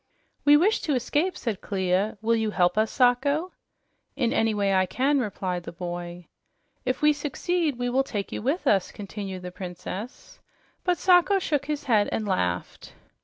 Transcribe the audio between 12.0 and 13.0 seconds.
and laughed.